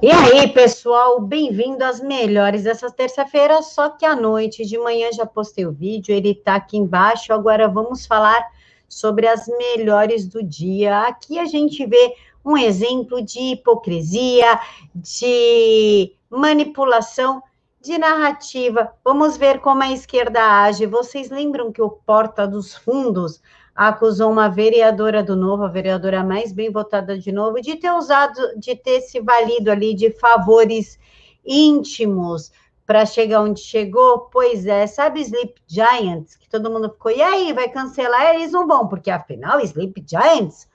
E 0.00 0.12
aí, 0.12 0.46
pessoal, 0.52 1.20
bem-vindo 1.20 1.82
às 1.82 1.98
melhores 2.00 2.62
dessa 2.62 2.88
terça-feira, 2.88 3.60
só 3.62 3.88
que 3.88 4.06
à 4.06 4.14
noite, 4.14 4.64
de 4.64 4.78
manhã 4.78 5.10
já 5.12 5.26
postei 5.26 5.66
o 5.66 5.72
vídeo, 5.72 6.14
ele 6.14 6.36
tá 6.36 6.54
aqui 6.54 6.76
embaixo. 6.76 7.32
Agora 7.32 7.66
vamos 7.66 8.06
falar 8.06 8.46
sobre 8.88 9.26
as 9.26 9.48
melhores 9.48 10.28
do 10.28 10.40
dia. 10.40 11.00
Aqui 11.00 11.36
a 11.36 11.46
gente 11.46 11.84
vê 11.84 12.14
um 12.44 12.56
exemplo 12.56 13.20
de 13.20 13.40
hipocrisia, 13.40 14.60
de 14.94 16.14
manipulação, 16.30 17.42
de 17.82 17.98
narrativa. 17.98 18.92
Vamos 19.04 19.36
ver 19.36 19.58
como 19.58 19.82
a 19.82 19.90
esquerda 19.90 20.62
age. 20.62 20.86
Vocês 20.86 21.28
lembram 21.28 21.72
que 21.72 21.82
o 21.82 21.90
Porta 21.90 22.46
dos 22.46 22.72
Fundos 22.72 23.42
acusou 23.78 24.32
uma 24.32 24.48
vereadora 24.48 25.22
do 25.22 25.36
Novo, 25.36 25.62
a 25.62 25.68
vereadora 25.68 26.24
mais 26.24 26.52
bem 26.52 26.68
votada 26.68 27.16
de 27.16 27.30
novo, 27.30 27.60
de 27.62 27.76
ter 27.76 27.92
usado, 27.92 28.58
de 28.58 28.74
ter 28.74 29.00
se 29.02 29.20
valido 29.20 29.70
ali 29.70 29.94
de 29.94 30.10
favores 30.10 30.98
íntimos 31.46 32.50
para 32.84 33.06
chegar 33.06 33.40
onde 33.40 33.60
chegou. 33.60 34.28
Pois 34.32 34.66
é, 34.66 34.84
sabe 34.88 35.20
Sleep 35.20 35.54
Giants, 35.68 36.34
que 36.34 36.48
todo 36.48 36.68
mundo 36.68 36.90
ficou, 36.90 37.12
e 37.12 37.22
aí, 37.22 37.52
vai 37.52 37.68
cancelar? 37.68 38.34
Eles 38.34 38.50
não 38.50 38.66
vão, 38.66 38.88
porque 38.88 39.12
afinal, 39.12 39.60
Sleep 39.60 40.04
Giants 40.04 40.66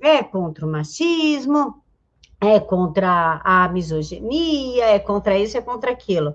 é 0.00 0.22
contra 0.22 0.64
o 0.64 0.70
machismo, 0.70 1.82
é 2.40 2.58
contra 2.58 3.42
a 3.44 3.68
misoginia, 3.68 4.86
é 4.86 4.98
contra 4.98 5.36
isso, 5.36 5.58
é 5.58 5.60
contra 5.60 5.90
aquilo 5.90 6.34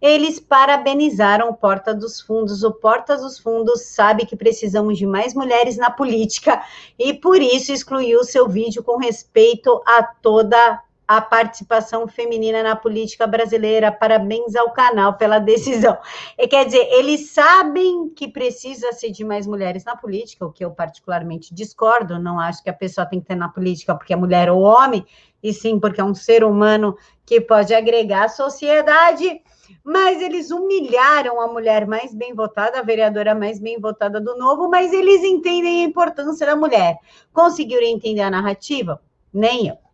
eles 0.00 0.38
parabenizaram 0.38 1.50
o 1.50 1.54
Porta 1.54 1.94
dos 1.94 2.20
Fundos. 2.20 2.62
O 2.62 2.72
Porta 2.72 3.16
dos 3.16 3.38
Fundos 3.38 3.82
sabe 3.82 4.26
que 4.26 4.36
precisamos 4.36 4.98
de 4.98 5.06
mais 5.06 5.34
mulheres 5.34 5.76
na 5.76 5.90
política 5.90 6.62
e 6.98 7.12
por 7.12 7.40
isso 7.40 7.72
excluiu 7.72 8.24
seu 8.24 8.48
vídeo 8.48 8.82
com 8.82 8.96
respeito 8.98 9.82
a 9.86 10.02
toda 10.02 10.80
a 11.08 11.22
participação 11.22 12.06
feminina 12.06 12.62
na 12.62 12.76
política 12.76 13.26
brasileira. 13.26 13.90
Parabéns 13.90 14.54
ao 14.54 14.70
canal 14.72 15.14
pela 15.14 15.38
decisão. 15.40 15.96
E 16.38 16.46
quer 16.46 16.66
dizer, 16.66 16.86
eles 16.92 17.30
sabem 17.30 18.10
que 18.10 18.28
precisa 18.28 18.92
ser 18.92 19.10
de 19.10 19.24
mais 19.24 19.46
mulheres 19.46 19.84
na 19.84 19.96
política, 19.96 20.44
o 20.44 20.52
que 20.52 20.62
eu 20.62 20.70
particularmente 20.70 21.54
discordo. 21.54 22.18
Não 22.18 22.38
acho 22.38 22.62
que 22.62 22.68
a 22.68 22.74
pessoa 22.74 23.06
tem 23.06 23.20
que 23.20 23.26
ter 23.26 23.36
na 23.36 23.48
política 23.48 23.94
porque 23.94 24.12
é 24.12 24.16
mulher 24.16 24.50
ou 24.50 24.60
homem, 24.60 25.06
e 25.42 25.54
sim 25.54 25.80
porque 25.80 26.00
é 26.00 26.04
um 26.04 26.14
ser 26.14 26.44
humano 26.44 26.94
que 27.24 27.40
pode 27.40 27.74
agregar 27.74 28.24
à 28.24 28.28
sociedade 28.28 29.40
mas 29.84 30.20
eles 30.20 30.50
humilharam 30.50 31.40
a 31.40 31.46
mulher 31.46 31.86
mais 31.86 32.14
bem 32.14 32.34
votada, 32.34 32.78
a 32.78 32.82
vereadora 32.82 33.34
mais 33.34 33.58
bem 33.58 33.78
votada 33.78 34.20
do 34.20 34.36
Novo, 34.36 34.68
mas 34.68 34.92
eles 34.92 35.22
entendem 35.22 35.82
a 35.84 35.86
importância 35.86 36.46
da 36.46 36.56
mulher. 36.56 36.98
Conseguiram 37.32 37.86
entender 37.86 38.22
a 38.22 38.30
narrativa? 38.30 39.00
Nem 39.32 39.68
eu. 39.68 39.87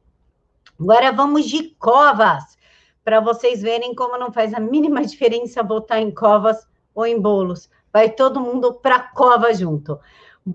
Agora 0.79 1.13
vamos 1.13 1.45
de 1.47 1.71
Covas, 1.79 2.59
para 3.05 3.21
vocês 3.21 3.63
verem 3.63 3.95
como 3.95 4.19
não 4.19 4.33
faz 4.33 4.53
a 4.53 4.59
mínima 4.59 5.03
diferença 5.07 5.63
votar 5.63 6.01
em 6.01 6.11
Covas 6.11 6.67
ou 6.95 7.07
em 7.07 7.21
Bolos. 7.21 7.71
Vai 7.93 8.11
todo 8.11 8.41
mundo 8.41 8.75
para 8.75 8.99
Cova 8.99 9.55
junto. 9.55 9.99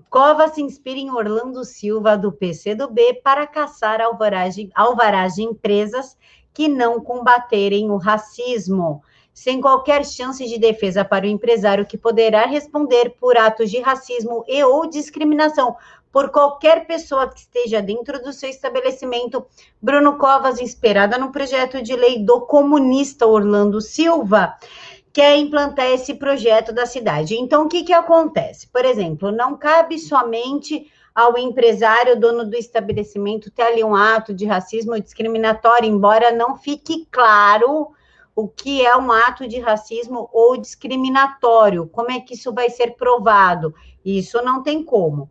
Cova 0.08 0.46
se 0.48 0.62
inspira 0.62 0.98
em 0.98 1.10
Orlando 1.10 1.64
Silva, 1.64 2.16
do 2.16 2.30
PCdoB, 2.30 3.20
para 3.24 3.46
caçar 3.46 4.00
alvaragem, 4.00 4.70
alvaragem 4.74 5.46
empresas 5.46 6.16
que 6.52 6.68
não 6.68 7.00
combaterem 7.00 7.90
o 7.90 7.96
racismo 7.96 9.02
sem 9.32 9.60
qualquer 9.60 10.04
chance 10.04 10.44
de 10.46 10.58
defesa 10.58 11.04
para 11.04 11.24
o 11.24 11.28
empresário 11.28 11.86
que 11.86 11.96
poderá 11.96 12.44
responder 12.44 13.16
por 13.18 13.38
atos 13.38 13.70
de 13.70 13.80
racismo 13.80 14.44
e 14.46 14.62
ou 14.62 14.88
discriminação 14.88 15.76
por 16.12 16.30
qualquer 16.30 16.86
pessoa 16.86 17.28
que 17.28 17.40
esteja 17.40 17.80
dentro 17.80 18.22
do 18.22 18.32
seu 18.32 18.48
estabelecimento. 18.48 19.46
Bruno 19.80 20.18
Covas, 20.18 20.60
inspirada 20.60 21.18
no 21.18 21.30
projeto 21.30 21.82
de 21.82 21.94
lei 21.94 22.24
do 22.24 22.42
comunista 22.42 23.26
Orlando 23.26 23.80
Silva, 23.80 24.56
quer 25.12 25.36
implantar 25.36 25.86
esse 25.86 26.14
projeto 26.14 26.72
da 26.72 26.86
cidade. 26.86 27.36
Então, 27.36 27.64
o 27.64 27.68
que, 27.68 27.84
que 27.84 27.92
acontece? 27.92 28.68
Por 28.68 28.84
exemplo, 28.84 29.30
não 29.30 29.56
cabe 29.56 29.98
somente 29.98 30.90
ao 31.14 31.36
empresário, 31.36 32.18
dono 32.18 32.44
do 32.44 32.56
estabelecimento, 32.56 33.50
ter 33.50 33.62
ali 33.62 33.82
um 33.82 33.94
ato 33.94 34.32
de 34.32 34.46
racismo 34.46 34.98
discriminatório, 35.00 35.88
embora 35.88 36.30
não 36.30 36.56
fique 36.56 37.06
claro 37.10 37.90
o 38.34 38.48
que 38.48 38.84
é 38.84 38.96
um 38.96 39.10
ato 39.10 39.46
de 39.46 39.58
racismo 39.58 40.28
ou 40.32 40.56
discriminatório, 40.56 41.88
como 41.88 42.10
é 42.10 42.20
que 42.20 42.34
isso 42.34 42.52
vai 42.52 42.70
ser 42.70 42.94
provado? 42.94 43.74
Isso 44.04 44.40
não 44.42 44.62
tem 44.62 44.82
como. 44.82 45.30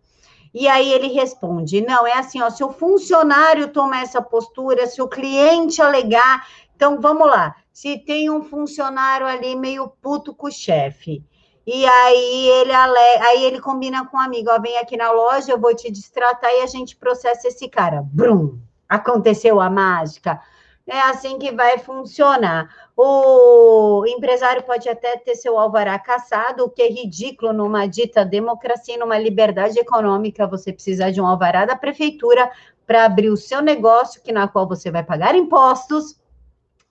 E 0.53 0.67
aí 0.67 0.91
ele 0.91 1.07
responde: 1.07 1.81
não, 1.81 2.05
é 2.05 2.13
assim, 2.13 2.41
ó, 2.41 2.49
se 2.49 2.63
o 2.63 2.71
funcionário 2.71 3.69
tomar 3.69 4.03
essa 4.03 4.21
postura, 4.21 4.87
se 4.87 5.01
o 5.01 5.07
cliente 5.07 5.81
alegar, 5.81 6.47
então 6.75 6.99
vamos 6.99 7.27
lá. 7.27 7.55
Se 7.71 7.97
tem 7.97 8.29
um 8.29 8.43
funcionário 8.43 9.25
ali 9.25 9.55
meio 9.55 9.87
puto 10.01 10.33
com 10.33 10.47
o 10.47 10.51
chefe, 10.51 11.23
e 11.65 11.85
aí 11.85 12.47
ele 12.61 12.73
ale... 12.73 12.97
aí 13.21 13.45
ele 13.45 13.61
combina 13.61 14.05
com 14.05 14.17
um 14.17 14.19
amigo, 14.19 14.49
ó, 14.49 14.59
vem 14.59 14.77
aqui 14.77 14.97
na 14.97 15.11
loja, 15.11 15.51
eu 15.51 15.59
vou 15.59 15.75
te 15.75 15.91
distratar 15.91 16.51
e 16.51 16.61
a 16.61 16.67
gente 16.67 16.95
processa 16.95 17.47
esse 17.47 17.69
cara. 17.69 18.01
Brum! 18.01 18.57
Aconteceu 18.87 19.61
a 19.61 19.69
mágica 19.69 20.41
é 20.89 21.01
assim 21.01 21.37
que 21.37 21.51
vai 21.51 21.77
funcionar. 21.77 22.69
O 23.01 24.05
empresário 24.05 24.61
pode 24.63 24.89
até 24.89 25.15
ter 25.15 25.33
seu 25.33 25.57
alvará 25.57 25.97
caçado, 25.97 26.65
o 26.65 26.69
que 26.69 26.81
é 26.81 26.89
ridículo 26.89 27.53
numa 27.53 27.87
dita 27.87 28.25
democracia, 28.25 28.97
numa 28.97 29.17
liberdade 29.17 29.79
econômica, 29.79 30.45
você 30.45 30.73
precisar 30.73 31.09
de 31.09 31.21
um 31.21 31.25
alvará 31.25 31.63
da 31.63 31.77
prefeitura 31.77 32.51
para 32.85 33.05
abrir 33.05 33.29
o 33.29 33.37
seu 33.37 33.61
negócio, 33.61 34.21
que 34.21 34.33
na 34.33 34.49
qual 34.49 34.67
você 34.67 34.91
vai 34.91 35.01
pagar 35.01 35.33
impostos, 35.33 36.19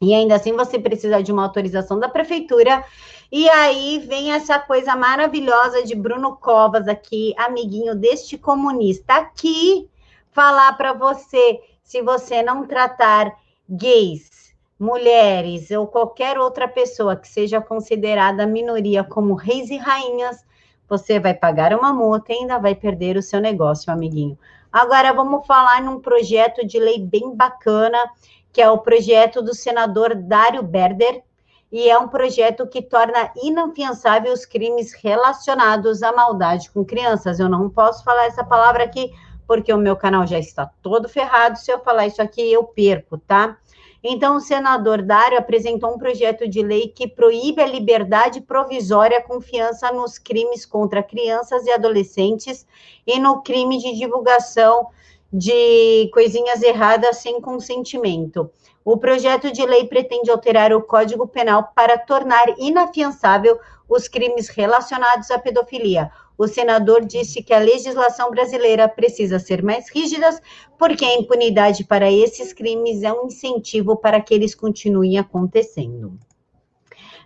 e 0.00 0.14
ainda 0.14 0.36
assim 0.36 0.54
você 0.54 0.78
precisa 0.78 1.22
de 1.22 1.30
uma 1.30 1.42
autorização 1.42 2.00
da 2.00 2.08
prefeitura. 2.08 2.82
E 3.30 3.47
aí 3.50 3.98
vem 3.98 4.32
essa 4.32 4.58
coisa 4.58 4.97
maravilhosa 4.97 5.82
de 5.82 5.94
Bruno 5.94 6.38
Covas 6.38 6.88
aqui, 6.88 7.34
amiguinho 7.36 7.94
deste 7.94 8.38
comunista 8.38 9.12
aqui, 9.12 9.86
falar 10.32 10.72
para 10.78 10.94
você, 10.94 11.60
se 11.82 12.00
você 12.00 12.42
não 12.42 12.66
tratar 12.66 13.30
gays, 13.68 14.38
mulheres 14.78 15.71
ou 15.71 15.87
qualquer 15.87 16.39
outra 16.39 16.69
pessoa 16.69 17.16
que 17.16 17.27
seja 17.27 17.61
considerada 17.61 18.47
minoria 18.47 19.03
como 19.03 19.34
reis 19.34 19.71
e 19.71 19.77
rainhas, 19.77 20.44
você 20.89 21.19
vai 21.19 21.34
pagar 21.34 21.75
uma 21.75 21.93
multa 21.93 22.33
e 22.33 22.37
ainda 22.37 22.59
vai 22.59 22.75
perder 22.75 23.16
o 23.16 23.22
seu 23.22 23.41
negócio, 23.41 23.93
amiguinho. 23.93 24.39
Agora 24.72 25.12
vamos 25.12 25.47
falar 25.47 25.83
num 25.83 26.00
projeto 26.00 26.66
de 26.66 26.78
lei 26.78 27.00
bem 27.00 27.34
bacana, 27.34 27.99
que 28.53 28.61
é 28.61 28.71
o 28.71 28.78
projeto 28.78 29.43
do 29.43 29.55
senador 29.55 30.15
Dário 30.15 30.62
Berder, 30.62 31.22
e 31.71 31.91
é 31.91 31.99
um 31.99 32.09
projeto 32.09 32.66
que 32.66 32.81
torna 32.81 33.31
inafiançável 33.43 34.33
os 34.33 34.47
crimes 34.47 34.95
relacionados 34.95 36.03
à 36.03 36.12
maldade 36.12 36.71
com 36.71 36.84
crianças. 36.84 37.39
Eu 37.39 37.49
não 37.49 37.69
posso 37.69 38.03
falar 38.03 38.25
essa 38.25 38.43
palavra 38.43 38.84
aqui 38.84 39.12
porque 39.47 39.72
o 39.72 39.78
meu 39.78 39.97
canal 39.97 40.27
já 40.27 40.39
está 40.39 40.71
todo 40.83 41.09
ferrado. 41.09 41.59
Se 41.59 41.71
eu 41.71 41.78
falar 41.81 42.06
isso 42.06 42.22
aqui, 42.22 42.53
eu 42.53 42.65
perco, 42.65 43.19
tá? 43.19 43.56
Então, 44.03 44.36
o 44.36 44.41
senador 44.41 45.03
Dário 45.03 45.38
apresentou 45.38 45.94
um 45.94 45.98
projeto 45.98 46.48
de 46.48 46.62
lei 46.62 46.88
que 46.88 47.09
proíbe 47.09 47.60
a 47.60 47.66
liberdade 47.66 48.41
provisória 48.41 49.22
confiança 49.22 49.91
nos 49.91 50.19
crimes 50.19 50.64
contra 50.64 51.03
crianças 51.03 51.66
e 51.66 51.70
adolescentes 51.70 52.66
e 53.06 53.19
no 53.19 53.42
crime 53.42 53.78
de 53.78 53.97
divulgação 53.97 54.88
de 55.32 56.09
coisinhas 56.12 56.62
erradas 56.62 57.19
sem 57.19 57.41
consentimento. 57.41 58.50
O 58.84 58.97
projeto 58.97 59.53
de 59.53 59.66
lei 59.66 59.86
pretende 59.86 60.30
alterar 60.30 60.72
o 60.72 60.80
Código 60.80 61.26
Penal 61.26 61.72
para 61.75 61.98
tornar 61.98 62.47
inafiançável 62.59 63.59
os 63.88 64.06
crimes 64.06 64.48
relacionados 64.48 65.30
à 65.30 65.38
pedofilia. 65.38 66.10
O 66.38 66.47
senador 66.47 67.04
disse 67.04 67.43
que 67.43 67.53
a 67.53 67.59
legislação 67.59 68.31
brasileira 68.31 68.88
precisa 68.88 69.41
ser 69.41 69.60
mais 69.60 69.91
rígida, 69.91 70.41
porque 70.78 71.04
a 71.04 71.16
impunidade 71.16 71.82
para 71.82 72.10
esses 72.10 72.53
crimes 72.53 73.03
é 73.03 73.12
um 73.12 73.26
incentivo 73.26 73.97
para 73.97 74.21
que 74.21 74.32
eles 74.32 74.54
continuem 74.54 75.18
acontecendo. 75.18 76.16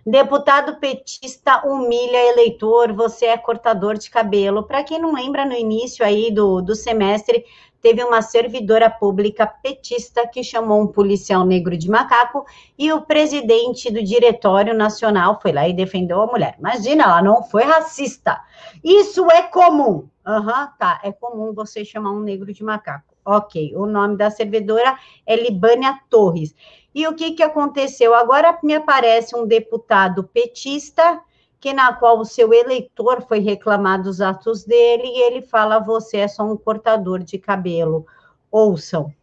Deputado 0.05 0.79
petista 0.79 1.65
humilha 1.65 2.29
eleitor, 2.31 2.91
você 2.91 3.27
é 3.27 3.37
cortador 3.37 3.97
de 3.97 4.09
cabelo. 4.09 4.63
Para 4.63 4.83
quem 4.83 4.99
não 4.99 5.13
lembra, 5.13 5.45
no 5.45 5.53
início 5.53 6.03
aí 6.03 6.29
do, 6.29 6.59
do 6.61 6.75
semestre, 6.75 7.45
teve 7.83 8.01
uma 8.01 8.21
servidora 8.21 8.89
pública 8.89 9.45
petista 9.45 10.25
que 10.25 10.41
chamou 10.41 10.81
um 10.81 10.87
policial 10.87 11.45
negro 11.45 11.77
de 11.77 11.91
macaco 11.91 12.45
e 12.79 12.93
o 12.93 13.01
presidente 13.01 13.91
do 13.91 14.01
Diretório 14.01 14.73
Nacional 14.73 15.37
foi 15.41 15.51
lá 15.51 15.67
e 15.67 15.73
defendeu 15.73 16.21
a 16.21 16.27
mulher. 16.27 16.55
Imagina, 16.57 17.03
ela 17.03 17.21
não 17.21 17.43
foi 17.43 17.63
racista. 17.63 18.41
Isso 18.81 19.29
é 19.29 19.41
comum. 19.41 20.07
Aham, 20.25 20.61
uhum, 20.61 20.67
tá. 20.79 21.01
É 21.03 21.11
comum 21.11 21.53
você 21.53 21.83
chamar 21.83 22.11
um 22.11 22.21
negro 22.21 22.53
de 22.53 22.63
macaco. 22.63 23.13
Ok. 23.25 23.73
O 23.75 23.85
nome 23.85 24.15
da 24.15 24.31
servidora 24.31 24.97
é 25.25 25.35
Libânia 25.35 25.99
Torres. 26.09 26.55
E 26.95 27.05
o 27.05 27.13
que, 27.13 27.31
que 27.31 27.43
aconteceu? 27.43 28.15
Agora 28.15 28.57
me 28.63 28.75
aparece 28.75 29.35
um 29.35 29.45
deputado 29.45 30.23
petista 30.23 31.21
que 31.63 31.71
na 31.71 31.93
qual 31.93 32.19
o 32.19 32.25
seu 32.25 32.53
eleitor 32.53 33.21
foi 33.21 33.39
reclamar 33.39 34.01
dos 34.01 34.19
atos 34.19 34.65
dele 34.65 35.05
e 35.05 35.21
ele 35.21 35.41
fala: 35.41 35.79
você 35.79 36.17
é 36.17 36.27
só 36.27 36.43
um 36.43 36.57
cortador 36.57 37.19
de 37.19 37.39
cabelo. 37.39 38.05
Ouçam. 38.51 39.13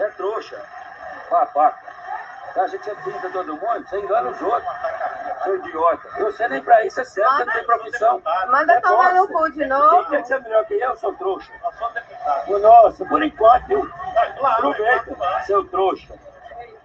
É 0.00 0.08
trouxa. 0.16 0.60
Papaca. 1.30 1.92
Você 2.52 2.60
acha 2.60 2.78
que 2.78 2.84
você 2.84 2.96
pinta 2.96 3.30
todo 3.30 3.52
mundo? 3.52 3.88
Você 3.88 4.00
engana 4.00 4.30
os 4.30 4.42
outros. 4.42 4.72
Seu 5.44 5.56
idiota. 5.56 6.08
Você 6.18 6.48
nem 6.48 6.60
pra 6.60 6.84
isso 6.84 7.00
é 7.00 7.04
certo, 7.04 7.30
você 7.30 7.44
não 7.44 7.52
tem 7.52 7.64
profissão. 7.64 8.22
Manda 8.48 8.72
é 8.72 8.80
tomar 8.80 9.14
no 9.14 9.28
cu 9.28 9.52
de 9.52 9.64
novo. 9.64 10.10
Quem 10.10 10.18
quer 10.18 10.24
ser 10.24 10.42
melhor 10.42 10.64
que 10.64 10.74
eu, 10.74 10.96
seu 10.96 11.14
trouxa? 11.14 11.52
Eu 11.64 11.72
sou 11.78 11.92
deputado. 11.92 12.58
Nossa, 12.58 13.04
por 13.04 13.22
enquanto, 13.22 13.66
viu? 13.68 13.88
Aproveita, 14.42 15.16
seu 15.46 15.64
trouxa. 15.68 16.12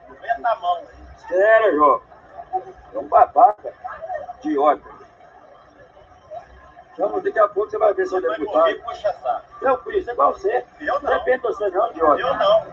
Aproveita 0.03 0.49
a 0.49 0.55
mão. 0.57 0.83
Sério, 1.27 1.75
Jô. 1.75 2.01
É 2.93 2.99
um 2.99 3.07
babaca. 3.07 3.86
Idiota. 4.47 4.97
Vamos, 6.97 7.23
daqui 7.23 7.39
a 7.39 7.47
pouco 7.47 7.69
você 7.69 7.77
vai 7.77 7.93
ver 7.93 8.07
seu 8.07 8.21
deputado. 8.21 8.75
Eu 9.61 9.77
fui, 9.83 9.97
isso 9.97 10.09
é 10.09 10.13
igual 10.13 10.33
você. 10.33 10.65
Eu 10.79 10.99
não. 11.01 11.11
Depende 11.11 11.37
de 11.37 11.43
você 11.43 11.69
não, 11.69 11.91
idiota. 11.91 12.21
Eu 12.21 12.33
não. 12.35 12.65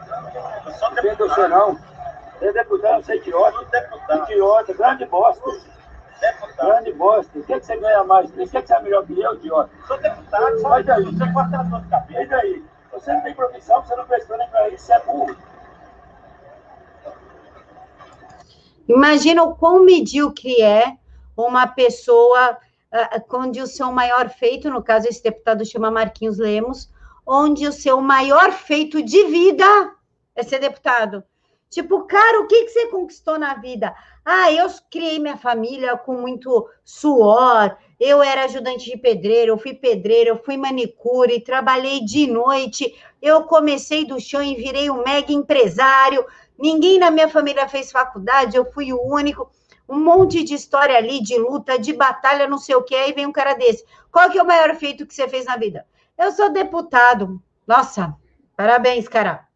Eu 0.65 0.73
sou 0.73 0.91
deputado. 0.91 0.95
Depende 0.95 1.17
de 1.17 1.29
você 1.29 1.49
não. 1.49 1.75
Você 1.75 2.47
é 2.47 2.53
deputado, 2.53 3.05
você 3.05 3.13
é 3.13 3.17
idiota. 3.17 3.65
Deputado. 3.67 4.33
Idiota, 4.33 4.75
grande 4.75 5.05
bosta. 5.07 5.51
Deputado. 6.21 6.67
Grande 6.67 6.93
bosta. 6.93 7.39
O 7.39 7.45
que, 7.45 7.53
é 7.53 7.61
que 7.61 7.67
você 7.67 7.77
ganha 7.77 8.05
mais? 8.05 8.31
O 8.31 8.33
que, 8.33 8.43
é 8.43 8.63
que 8.63 8.67
você 8.67 8.75
é 8.75 8.81
melhor 8.81 9.05
que 9.05 9.21
eu, 9.21 9.35
idiota? 9.35 9.71
Sou 9.87 9.99
deputado, 9.99 10.61
só 10.61 10.83
daí. 10.83 11.05
Você 11.05 11.33
corta 11.33 11.51
na 11.51 11.69
sua 11.69 11.83
cabeça. 11.91 12.23
E 12.23 12.27
daí? 12.27 12.65
Você 12.93 13.13
não 13.13 13.23
tem 13.23 13.35
profissão, 13.35 13.83
você 13.85 13.97
não 13.97 14.07
prestou 14.07 14.39
nem 14.39 14.49
pra 14.49 14.69
isso, 14.69 14.87
você 14.87 14.95
é 14.95 15.01
burro. 15.01 15.37
Imagina 18.89 19.43
o 19.43 19.57
quão 19.57 19.85
medíocre 19.85 20.63
é 20.63 20.97
uma 21.37 21.67
pessoa 21.67 22.59
uh, 22.93 23.37
onde 23.37 23.61
o 23.61 23.67
seu 23.67 23.91
maior 23.91 24.29
feito, 24.29 24.71
no 24.71 24.83
caso 24.83 25.09
esse 25.09 25.23
deputado 25.23 25.65
chama 25.65 25.91
Marquinhos 25.91 26.39
Lemos, 26.39 26.91
onde 27.27 27.67
o 27.67 27.73
seu 27.73 28.01
maior 28.01 28.53
feito 28.53 29.03
de 29.03 29.25
vida 29.25 29.95
é 30.35 30.43
ser 30.43 30.59
deputado. 30.59 31.25
Tipo, 31.75 32.05
cara, 32.05 32.41
o 32.41 32.47
que, 32.47 32.65
que 32.65 32.71
você 32.71 32.87
conquistou 32.87 33.37
na 33.37 33.55
vida? 33.55 33.93
Ah, 34.25 34.53
eu 34.53 34.69
criei 34.89 35.19
minha 35.19 35.37
família 35.37 35.97
com 35.97 36.15
muito 36.15 36.69
suor, 36.85 37.77
eu 37.99 38.23
era 38.23 38.45
ajudante 38.45 38.91
de 38.91 38.97
pedreiro, 38.97 39.53
eu 39.53 39.59
fui 39.59 39.75
pedreiro, 39.75 40.31
eu 40.31 40.43
fui 40.45 40.57
manicure, 40.57 41.41
trabalhei 41.41 42.01
de 42.05 42.29
noite, 42.29 42.95
eu 43.21 43.43
comecei 43.43 44.07
do 44.07 44.21
chão 44.21 44.41
e 44.41 44.55
virei 44.55 44.89
um 44.89 45.03
mega 45.03 45.33
empresário. 45.33 46.25
Ninguém 46.57 46.99
na 46.99 47.11
minha 47.11 47.29
família 47.29 47.69
fez 47.69 47.91
faculdade, 47.91 48.57
eu 48.57 48.71
fui 48.73 48.93
o 48.93 49.03
único. 49.03 49.51
Um 49.89 50.01
monte 50.01 50.43
de 50.43 50.55
história 50.55 50.97
ali, 50.97 51.23
de 51.23 51.39
luta, 51.39 51.79
de 51.79 51.93
batalha, 51.93 52.49
não 52.49 52.59
sei 52.59 52.75
o 52.75 52.83
que, 52.83 52.95
aí 52.95 53.13
vem 53.13 53.27
um 53.27 53.33
cara 53.33 53.55
desse. 53.55 53.85
Qual 54.11 54.31
que 54.31 54.39
é 54.39 54.43
o 54.43 54.47
maior 54.47 54.75
feito 54.77 55.07
que 55.07 55.15
você 55.15 55.29
fez 55.29 55.45
na 55.45 55.57
vida? 55.57 55.87
Eu 56.17 56.33
sou 56.33 56.51
deputado. 56.51 57.43
Nossa, 57.67 58.15
parabéns, 58.57 59.09
cara. 59.09 59.47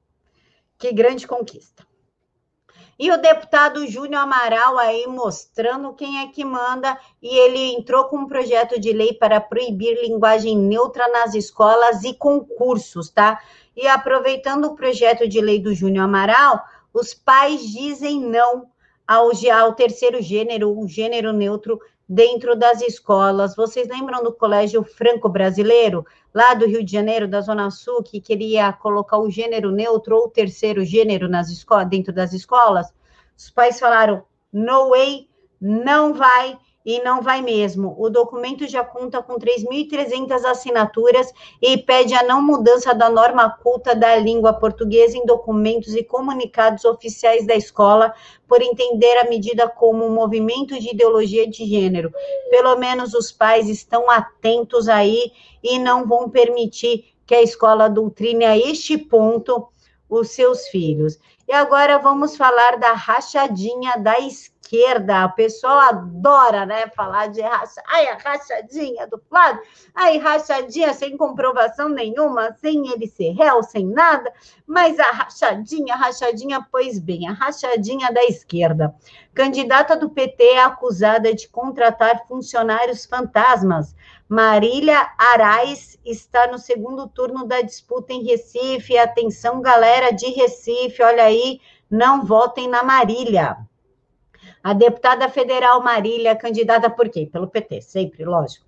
Que 0.77 0.93
grande 0.93 1.27
conquista. 1.27 1.87
E 2.99 3.13
o 3.13 3.17
deputado 3.17 3.87
Júnior 3.87 4.23
Amaral 4.23 4.77
aí 4.77 5.07
mostrando 5.07 5.95
quem 5.95 6.21
é 6.21 6.27
que 6.27 6.45
manda, 6.45 6.99
e 7.23 7.29
ele 7.29 7.77
entrou 7.77 8.07
com 8.07 8.19
um 8.19 8.27
projeto 8.27 8.79
de 8.81 8.93
lei 8.93 9.13
para 9.13 9.41
proibir 9.41 10.03
linguagem 10.03 10.59
neutra 10.59 11.07
nas 11.07 11.33
escolas 11.33 12.03
e 12.03 12.13
concursos, 12.13 13.09
tá? 13.09 13.41
E 13.77 13.87
aproveitando 13.87 14.65
o 14.65 14.75
projeto 14.75 15.29
de 15.29 15.41
lei 15.41 15.61
do 15.61 15.73
Júnior 15.73 16.07
Amaral, 16.07 16.65
os 16.93 17.15
pais 17.15 17.63
dizem 17.63 18.21
não 18.21 18.69
ao, 19.09 19.31
ao 19.55 19.73
terceiro 19.73 20.21
gênero, 20.21 20.79
o 20.79 20.87
gênero 20.87 21.33
neutro, 21.33 21.81
dentro 22.07 22.55
das 22.55 22.83
escolas. 22.83 23.57
Vocês 23.57 23.89
lembram 23.89 24.23
do 24.23 24.33
Colégio 24.33 24.85
Franco-Brasileiro, 24.85 26.05
lá 26.35 26.53
do 26.53 26.67
Rio 26.67 26.85
de 26.85 26.93
Janeiro, 26.93 27.27
da 27.27 27.41
Zona 27.41 27.71
Sul, 27.71 28.03
que 28.03 28.21
queria 28.21 28.71
colocar 28.71 29.19
o 29.19 29.31
gênero 29.31 29.71
neutro 29.71 30.15
ou 30.15 30.27
o 30.27 30.31
terceiro 30.31 30.85
gênero 30.85 31.27
nas 31.27 31.49
escolas, 31.49 31.89
dentro 31.89 32.13
das 32.13 32.35
escolas? 32.35 32.93
Os 33.37 33.51
pais 33.51 33.81
falaram: 33.81 34.23
no 34.53 34.91
way, 34.91 35.27
não 35.59 36.13
vai 36.13 36.59
e 36.89 37.03
não 37.03 37.21
vai 37.21 37.43
mesmo. 37.43 37.95
O 37.99 38.09
documento 38.09 38.67
já 38.67 38.83
conta 38.83 39.23
com 39.23 39.35
3.300 39.35 40.43
assinaturas 40.47 41.31
e 41.61 41.77
pede 41.77 42.15
a 42.15 42.23
não 42.23 42.41
mudança 42.41 42.95
da 42.95 43.11
norma 43.11 43.51
culta 43.63 43.95
da 43.95 44.17
língua 44.17 44.55
portuguesa 44.55 45.19
em 45.19 45.27
documentos 45.27 45.95
e 45.95 46.03
comunicados 46.03 46.87
oficiais 46.87 47.47
da 47.47 47.55
escola, 47.55 48.15
por 48.49 48.63
entender 48.63 49.19
a 49.19 49.29
medida 49.29 49.69
como 49.69 50.07
um 50.07 50.15
movimento 50.15 50.81
de 50.81 50.95
ideologia 50.95 51.47
de 51.47 51.67
gênero. 51.67 52.11
Pelo 52.49 52.75
menos 52.77 53.13
os 53.13 53.31
pais 53.31 53.69
estão 53.69 54.11
atentos 54.11 54.89
aí 54.89 55.31
e 55.63 55.79
não 55.79 56.09
vão 56.09 56.31
permitir 56.31 57.05
que 57.27 57.35
a 57.35 57.43
escola 57.43 57.91
doutrine 57.91 58.47
a 58.47 58.57
este 58.57 58.97
ponto 58.97 59.69
os 60.09 60.31
seus 60.31 60.69
filhos. 60.69 61.19
E 61.49 61.53
agora 61.55 61.99
vamos 61.99 62.37
falar 62.37 62.77
da 62.77 62.93
rachadinha 62.93 63.97
da 63.97 64.19
esquerda 64.19 64.59
o 65.25 65.33
pessoal 65.33 65.79
adora, 65.79 66.67
né, 66.67 66.89
falar 66.89 67.29
de 67.29 67.41
racha, 67.41 67.83
ai, 67.87 68.07
a 68.09 68.19
rachadinha 68.19 69.07
do 69.07 69.19
Flávio, 69.19 69.63
ai, 69.95 70.19
rachadinha 70.19 70.93
sem 70.93 71.17
comprovação 71.17 71.89
nenhuma, 71.89 72.53
sem 72.61 72.93
ele 72.93 73.07
ser 73.07 73.33
réu, 73.33 73.63
sem 73.63 73.87
nada, 73.87 74.31
mas 74.67 74.99
a 74.99 75.11
rachadinha, 75.11 75.97
rachadinha, 75.97 76.67
pois 76.71 76.99
bem, 76.99 77.27
a 77.27 77.33
rachadinha 77.33 78.13
da 78.13 78.23
esquerda. 78.25 78.95
Candidata 79.33 79.97
do 79.97 80.11
PT 80.11 80.43
é 80.43 80.63
acusada 80.63 81.33
de 81.33 81.49
contratar 81.49 82.27
funcionários 82.27 83.07
fantasmas. 83.07 83.95
Marília 84.29 85.11
Arais 85.17 85.99
está 86.05 86.47
no 86.49 86.59
segundo 86.59 87.09
turno 87.09 87.47
da 87.47 87.63
disputa 87.63 88.13
em 88.13 88.25
Recife. 88.25 88.99
Atenção, 88.99 89.63
galera 89.63 90.11
de 90.11 90.27
Recife, 90.27 91.03
olha 91.03 91.25
aí, 91.25 91.61
não 91.91 92.27
votem 92.27 92.69
na 92.69 92.83
Marília. 92.83 93.57
A 94.63 94.75
deputada 94.75 95.31
federal 95.31 95.83
Marília, 95.83 96.37
candidata 96.37 96.91
por 96.91 97.09
quê? 97.09 97.27
Pelo 97.33 97.49
PT, 97.49 97.81
sempre, 97.81 98.23
lógico. 98.27 98.67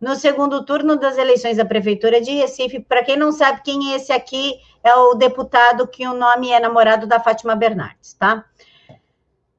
No 0.00 0.16
segundo 0.16 0.64
turno 0.64 0.96
das 0.96 1.16
eleições 1.16 1.56
da 1.56 1.64
Prefeitura 1.64 2.20
de 2.20 2.32
Recife, 2.32 2.80
para 2.80 3.04
quem 3.04 3.16
não 3.16 3.30
sabe 3.30 3.62
quem 3.62 3.92
é 3.92 3.96
esse 3.96 4.12
aqui, 4.12 4.54
é 4.82 4.92
o 4.94 5.14
deputado 5.14 5.86
que 5.86 6.06
o 6.06 6.14
nome 6.14 6.50
é 6.50 6.58
namorado 6.58 7.06
da 7.06 7.20
Fátima 7.20 7.54
Bernardes, 7.54 8.12
tá? 8.14 8.44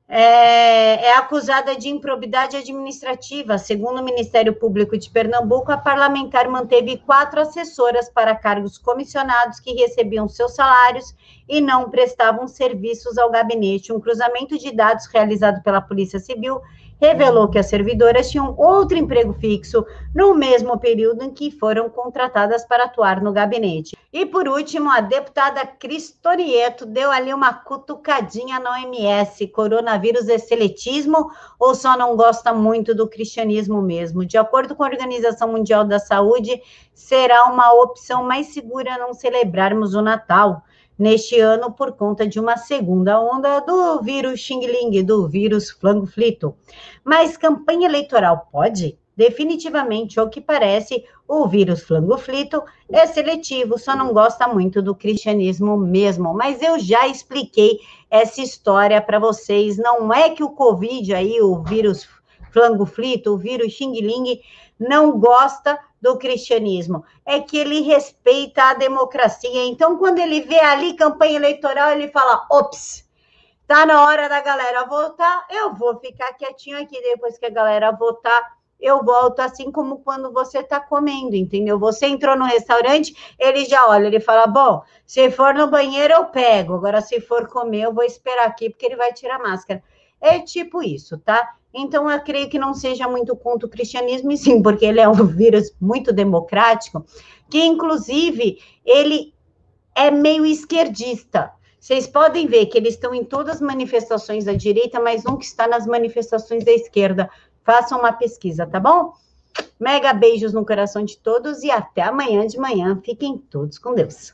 É, 0.10 1.08
é, 1.08 1.18
acusada 1.18 1.76
de 1.76 1.90
improbidade 1.90 2.56
administrativa. 2.56 3.58
Segundo 3.58 4.00
o 4.00 4.04
Ministério 4.04 4.54
Público 4.54 4.98
de 4.98 5.10
Pernambuco, 5.10 5.72
a 5.72 5.78
parlamentar 5.78 6.48
manteve 6.48 6.98
quatro 6.98 7.42
assessoras 7.42 8.10
para 8.10 8.34
cargos 8.34 8.78
comissionados 8.78 9.60
que 9.60 9.74
recebiam 9.74 10.30
seus 10.30 10.56
salários 10.56 11.14
e 11.48 11.60
não 11.60 11.90
prestavam 11.90 12.48
serviços 12.48 13.18
ao 13.18 13.30
gabinete. 13.30 13.92
Um 13.92 14.00
cruzamento 14.00 14.58
de 14.58 14.72
dados 14.72 15.08
realizado 15.08 15.62
pela 15.62 15.82
Polícia 15.82 16.20
Civil 16.20 16.62
revelou 17.00 17.48
que 17.48 17.60
as 17.60 17.68
servidoras 17.68 18.30
tinham 18.30 18.56
outro 18.58 18.98
emprego 18.98 19.34
fixo 19.34 19.86
no 20.14 20.34
mesmo 20.34 20.80
período 20.80 21.24
em 21.24 21.32
que 21.32 21.52
foram 21.52 21.90
contratadas 21.90 22.66
para 22.66 22.86
atuar 22.86 23.22
no 23.22 23.32
gabinete. 23.32 23.96
E 24.12 24.26
por 24.26 24.48
último, 24.48 24.90
a 24.90 25.00
deputada 25.00 25.66
Cristorieto 25.66 26.86
deu 26.86 27.12
ali 27.12 27.34
uma 27.34 27.54
cutucadinha 27.54 28.60
na 28.60 28.72
OMS. 28.72 29.48
Coronavírus 29.48 30.28
é 30.28 30.38
seletismo 30.38 31.30
ou 31.60 31.76
só 31.76 31.98
não 31.98 32.16
gosta 32.16 32.54
muito 32.54 32.96
do 32.96 33.08
cristianismo 33.08 33.82
mesmo? 33.82 34.26
De 34.26 34.38
acordo 34.38 34.76
com 34.76 34.84
a 34.84 34.88
Organização 34.88 35.52
Mundial 35.52 35.86
da 35.86 36.00
Saúde, 36.00 36.62
será 36.98 37.46
uma 37.46 37.72
opção 37.74 38.24
mais 38.24 38.48
segura 38.48 38.98
não 38.98 39.14
celebrarmos 39.14 39.94
o 39.94 40.02
Natal 40.02 40.64
neste 40.98 41.40
ano 41.40 41.72
por 41.72 41.92
conta 41.92 42.28
de 42.28 42.40
uma 42.40 42.58
segunda 42.58 43.22
onda 43.22 43.60
do 43.60 44.02
vírus 44.02 44.40
Xing 44.40 44.66
Ling, 44.66 45.04
do 45.04 45.28
vírus 45.28 45.70
flango 45.70 46.08
flito. 46.08 46.56
Mas 47.06 47.38
campanha 47.38 47.88
eleitoral 47.88 48.48
pode? 48.52 48.98
Definitivamente, 49.16 50.20
ao 50.20 50.28
que 50.28 50.42
parece, 50.42 51.06
o 51.28 51.48
vírus 51.48 51.84
flango 51.84 52.18
flito 52.18 52.64
é 52.92 53.06
seletivo, 53.06 53.78
só 53.78 53.96
não 53.96 54.12
gosta 54.12 54.48
muito 54.48 54.82
do 54.82 54.96
cristianismo 54.96 55.78
mesmo. 55.78 56.34
Mas 56.34 56.64
eu 56.64 56.80
já 56.80 57.08
expliquei 57.08 57.80
essa 58.10 58.42
história 58.42 59.00
para 59.00 59.20
vocês. 59.20 59.78
Não 59.78 60.12
é 60.12 60.32
que 60.32 60.44
o 60.44 60.50
Covid 60.50 61.14
aí, 61.14 61.40
o 61.42 61.62
vírus 61.62 62.10
flango 62.52 62.88
flito, 62.88 63.34
o 63.34 63.38
vírus 63.38 63.74
Xing 63.74 63.94
Ling, 64.02 64.42
não 64.80 65.20
gosta 65.20 65.80
do 66.02 66.18
cristianismo, 66.18 67.04
é 67.26 67.40
que 67.40 67.58
ele 67.58 67.82
respeita 67.82 68.64
a 68.64 68.74
democracia. 68.74 69.66
Então, 69.66 69.98
quando 69.98 70.20
ele 70.20 70.42
vê 70.42 70.60
ali 70.60 70.94
campanha 70.96 71.36
eleitoral, 71.36 71.92
ele 71.92 72.08
fala: 72.10 72.46
ops, 72.52 73.08
tá 73.68 73.86
na 73.86 74.06
hora 74.06 74.30
da 74.30 74.40
galera 74.42 74.86
votar, 74.86 75.46
eu 75.50 75.74
vou 75.74 76.00
ficar 76.00 76.34
quietinho 76.34 76.82
aqui 76.82 77.02
depois 77.02 77.38
que 77.38 77.46
a 77.46 77.52
galera 77.52 77.92
votar. 77.92 78.58
Eu 78.80 79.04
volto 79.04 79.40
assim 79.40 79.72
como 79.72 80.04
quando 80.04 80.32
você 80.32 80.62
tá 80.62 80.80
comendo, 80.80 81.36
entendeu? 81.36 81.80
Você 81.80 82.06
entrou 82.06 82.38
no 82.38 82.46
restaurante, 82.46 83.12
ele 83.40 83.66
já 83.66 83.88
olha, 83.88 84.06
ele 84.06 84.20
fala: 84.20 84.46
Bom, 84.46 84.84
se 85.04 85.32
for 85.32 85.56
no 85.56 85.68
banheiro 85.68 86.14
eu 86.14 86.26
pego, 86.26 86.76
agora 86.76 87.02
se 87.02 87.20
for 87.20 87.48
comer 87.48 87.86
eu 87.86 87.94
vou 87.94 88.04
esperar 88.04 88.46
aqui 88.46 88.70
porque 88.70 88.86
ele 88.86 88.96
vai 88.96 89.12
tirar 89.14 89.38
a 89.38 89.40
máscara. 89.40 89.84
É 90.20 90.40
tipo 90.40 90.82
isso, 90.82 91.18
tá? 91.18 91.56
Então, 91.74 92.10
eu 92.10 92.20
creio 92.22 92.50
que 92.50 92.58
não 92.58 92.74
seja 92.74 93.08
muito 93.08 93.36
contra 93.36 93.68
o 93.68 93.70
cristianismo, 93.70 94.32
e 94.32 94.38
sim, 94.38 94.62
porque 94.62 94.86
ele 94.86 95.00
é 95.00 95.08
um 95.08 95.14
vírus 95.26 95.72
muito 95.80 96.12
democrático, 96.12 97.06
que 97.50 97.64
inclusive 97.64 98.60
ele 98.84 99.34
é 99.96 100.10
meio 100.10 100.46
esquerdista. 100.46 101.52
Vocês 101.80 102.08
podem 102.08 102.48
ver 102.48 102.66
que 102.66 102.78
eles 102.78 102.96
estão 102.96 103.14
em 103.14 103.24
todas 103.24 103.56
as 103.56 103.62
manifestações 103.62 104.46
da 104.46 104.54
direita, 104.54 105.00
mas 105.00 105.24
nunca 105.24 105.44
está 105.44 105.68
nas 105.68 105.86
manifestações 105.86 106.66
da 106.66 106.72
esquerda. 106.72 107.30
Façam 107.64 108.00
uma 108.00 108.12
pesquisa, 108.12 108.66
tá 108.66 108.80
bom? 108.80 109.14
Mega 109.80 110.14
beijos 110.14 110.54
no 110.54 110.66
coração 110.66 111.06
de 111.06 111.18
todos 111.18 111.64
e 111.64 111.72
até 111.72 112.02
amanhã 112.02 112.46
de 112.46 112.58
manhã. 112.58 113.00
Fiquem 113.04 113.38
todos 113.38 113.78
com 113.78 113.94
Deus. 113.94 114.34